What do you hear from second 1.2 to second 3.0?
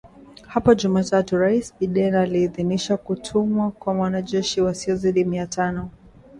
Raisi Biden aliidhinisha